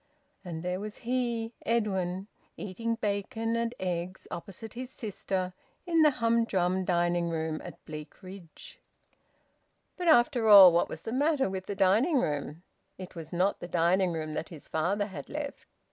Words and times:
And 0.43 0.63
there 0.63 0.79
was 0.79 0.97
he, 1.05 1.53
Edwin, 1.63 2.25
eating 2.57 2.95
bacon 2.95 3.55
and 3.55 3.75
eggs 3.79 4.25
opposite 4.31 4.73
his 4.73 4.89
sister 4.89 5.53
in 5.85 6.01
the 6.01 6.09
humdrum 6.09 6.85
dining 6.85 7.29
room 7.29 7.61
at 7.63 7.85
Bleakridge. 7.85 8.79
But 9.97 10.07
after 10.07 10.47
all, 10.49 10.71
what 10.73 10.89
was 10.89 11.01
the 11.03 11.11
matter 11.13 11.51
with 11.51 11.67
the 11.67 11.75
dining 11.75 12.19
room? 12.19 12.63
It 12.97 13.13
was 13.13 13.31
not 13.31 13.59
the 13.59 13.67
dining 13.67 14.11
room 14.11 14.33
that 14.33 14.49
his 14.49 14.67
father 14.67 15.05
had 15.05 15.29
left. 15.29 15.67